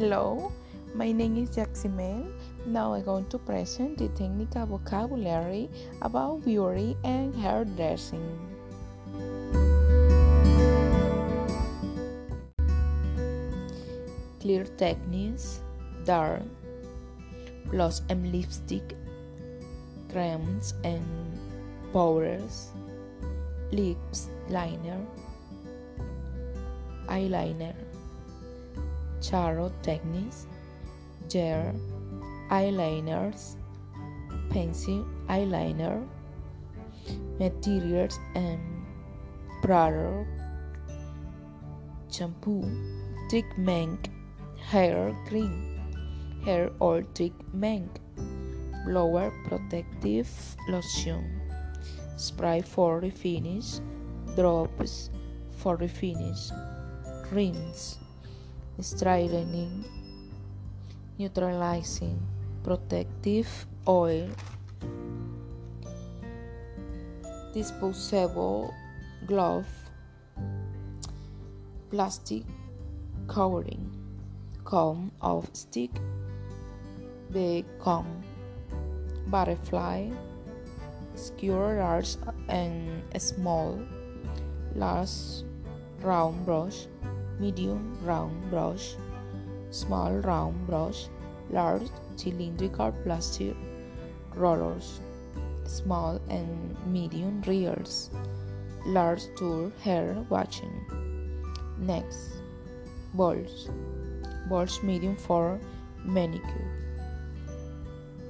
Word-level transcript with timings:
Hello, 0.00 0.50
my 0.94 1.12
name 1.12 1.36
is 1.36 1.50
Yaximel. 1.50 2.24
Now 2.64 2.94
I'm 2.94 3.04
going 3.04 3.28
to 3.28 3.36
present 3.36 3.98
the 3.98 4.08
technical 4.16 4.64
vocabulary 4.64 5.68
about 6.00 6.42
beauty 6.42 6.96
and 7.04 7.36
hairdressing. 7.36 8.24
Clear 14.40 14.64
techniques, 14.80 15.60
dark, 16.06 16.48
blush 17.68 18.00
and 18.08 18.32
lipstick, 18.32 18.96
creams 20.08 20.72
and 20.82 21.04
powders, 21.92 22.72
lips 23.70 24.30
liner, 24.48 25.04
eyeliner 27.04 27.76
Charo 29.20 29.70
techniques, 29.82 30.46
gel 31.28 31.74
eyeliners, 32.50 33.56
pencil 34.48 35.06
eyeliner, 35.28 36.06
materials 37.38 38.18
and 38.34 38.58
product, 39.62 40.28
shampoo, 42.10 42.64
treatment, 43.28 44.08
hair 44.58 45.14
cream, 45.28 45.78
hair 46.44 46.70
oil 46.80 47.02
treatment, 47.14 48.00
blower 48.86 49.30
protective 49.46 50.28
lotion, 50.68 51.40
spray 52.16 52.62
for 52.62 53.00
refinish, 53.00 53.80
drops 54.34 55.10
for 55.52 55.76
refinish, 55.76 56.50
rinse 57.30 57.98
straightening, 58.82 59.84
neutralizing, 61.18 62.18
protective 62.62 63.48
oil, 63.86 64.28
disposable 67.52 68.72
glove, 69.26 69.66
plastic 71.90 72.44
covering, 73.28 73.90
comb 74.64 75.12
of 75.20 75.48
stick, 75.52 75.90
big 77.32 77.64
comb, 77.78 78.22
butterfly, 79.28 80.08
skewer 81.14 81.76
large 81.78 82.16
and 82.48 83.02
small, 83.18 83.78
large 84.74 85.44
round 86.00 86.44
brush 86.46 86.86
medium 87.40 87.98
round 88.04 88.50
brush, 88.50 88.96
small 89.70 90.12
round 90.12 90.66
brush, 90.66 91.08
large 91.50 91.88
cylindrical 92.16 92.92
plastic 93.02 93.56
rollers, 94.34 95.00
small 95.64 96.20
and 96.28 96.76
medium 96.86 97.40
reels, 97.46 98.10
large 98.84 99.22
tool 99.36 99.72
hair 99.82 100.14
washing. 100.28 100.74
Next, 101.78 102.42
balls, 103.14 103.70
balls 104.50 104.82
medium 104.82 105.16
for 105.16 105.58
manicure, 106.04 106.70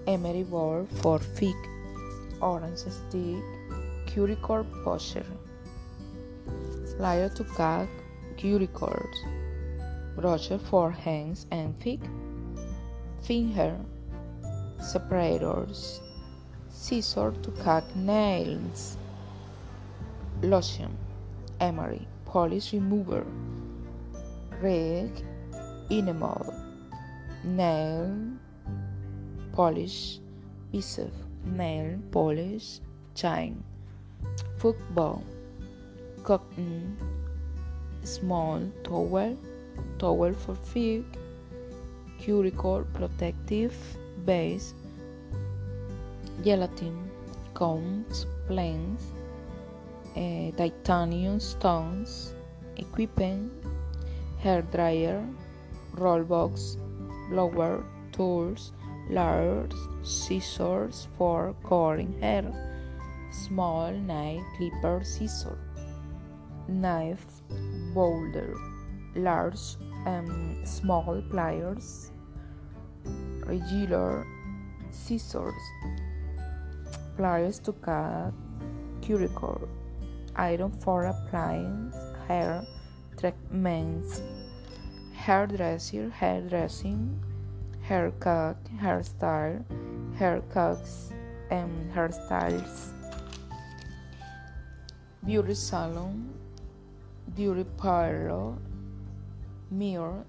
emery 0.06 0.44
ball 0.44 0.86
for 1.02 1.18
feet, 1.18 1.62
orange 2.40 2.78
stick, 2.78 3.42
cuticle 4.06 4.64
pusher, 4.84 5.26
flyer 6.96 7.28
to 7.30 7.44
cut 7.44 7.88
cuticles, 8.40 9.14
brushes 10.16 10.60
for 10.70 10.90
hands 10.90 11.46
and 11.50 11.76
feet, 11.82 12.00
finger. 13.22 13.76
Separators, 14.80 16.00
scissors 16.70 17.36
to 17.42 17.50
cut 17.62 17.84
nails, 17.94 18.96
lotion, 20.40 20.96
emery, 21.60 22.08
polish 22.24 22.72
remover, 22.72 23.26
rag, 24.62 25.10
enamel, 25.90 26.54
nail. 27.44 28.10
Polish, 29.52 30.20
piece 30.72 30.96
of 30.96 31.12
nail. 31.44 31.98
Polish, 32.10 32.80
chain, 33.14 33.62
football, 34.56 35.22
cotton 36.22 36.96
small 38.04 38.60
towel, 38.84 39.36
towel 39.98 40.32
for 40.32 40.54
feet, 40.54 41.04
cuticle 42.20 42.84
protective 42.94 43.74
base, 44.24 44.74
gelatin, 46.44 47.10
combs, 47.54 48.26
planes, 48.46 49.12
uh, 50.16 50.50
titanium 50.56 51.40
stones, 51.40 52.34
equipment, 52.76 53.52
hair 54.38 54.62
dryer, 54.62 55.24
roll 55.94 56.22
box, 56.22 56.76
blower, 57.30 57.84
tools, 58.12 58.72
large 59.08 59.72
scissors 60.02 61.08
for 61.16 61.54
cutting 61.68 62.12
hair, 62.20 62.44
small 63.30 63.90
nail 63.92 64.44
clipper 64.56 65.02
scissors 65.04 65.58
knife, 66.70 67.26
boulder, 67.94 68.54
large 69.14 69.76
and 70.06 70.66
small 70.66 71.22
pliers, 71.30 72.12
regular 73.44 74.26
scissors, 74.90 75.62
pliers 77.16 77.58
to 77.58 77.72
cut 77.72 78.32
cuticle, 79.02 79.68
iron 80.36 80.70
for 80.70 81.06
applying 81.06 81.92
hair 82.28 82.64
treatments, 83.18 84.22
hairdresser, 85.12 86.10
hairdressing, 86.10 87.20
haircut, 87.82 88.56
hairstyle, 88.78 89.64
haircuts, 90.16 91.12
and 91.50 91.92
hairstyles, 91.92 92.92
beauty 95.24 95.54
salon, 95.54 96.32
beauty 97.34 97.64
parlor, 97.76 98.54
mirror, 99.70 100.24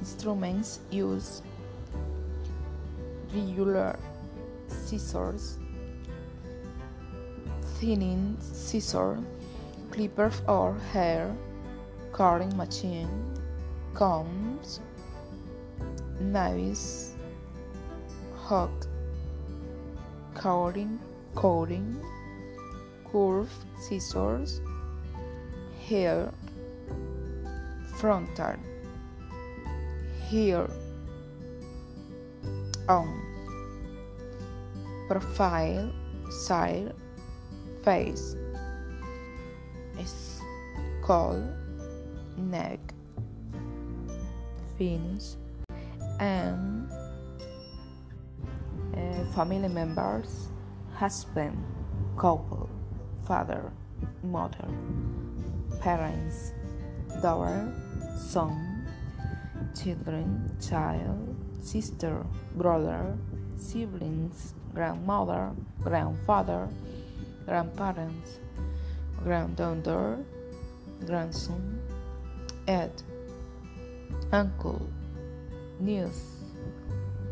instruments 0.00 0.80
use 0.90 1.42
regular 3.32 3.98
scissors, 4.68 5.58
thinning 7.78 8.36
scissors, 8.40 9.20
clippers 9.90 10.42
or 10.46 10.74
hair 10.92 11.34
cutting 12.12 12.56
machine, 12.56 13.08
combs, 13.94 14.80
knives, 16.20 17.14
hook, 18.36 18.86
cutting, 20.34 20.98
cutting, 21.34 22.00
curved 23.10 23.50
scissors 23.80 24.60
hair 25.88 26.32
frontal 27.98 28.56
here 30.28 30.68
on 32.88 33.08
profile 35.08 35.92
side 36.30 36.92
face 37.82 38.36
skull 40.04 41.42
neck 42.36 42.80
fins 44.78 45.36
and 46.18 46.90
uh, 48.96 49.24
family 49.34 49.68
members 49.68 50.48
husband 50.94 51.56
couple 52.16 52.68
father 53.26 53.70
mother 54.22 54.68
parents, 55.84 56.54
daughter, 57.20 57.70
son, 58.16 58.86
children, 59.78 60.50
child, 60.58 61.36
sister, 61.60 62.24
brother, 62.56 63.14
siblings, 63.58 64.54
grandmother, 64.72 65.50
grandfather, 65.82 66.66
grandparents, 67.44 68.38
granddaughter, 69.22 70.24
grandson, 71.04 71.78
aunt, 72.66 73.02
uncle, 74.32 74.88
niece, 75.80 76.40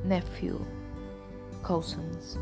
nephew, 0.05 0.63
cousins. 1.63 2.37